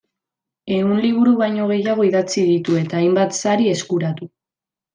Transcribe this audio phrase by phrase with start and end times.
[0.77, 4.33] Ehun liburu baino gehiago idatzi ditu eta hainbat sari eskuratu.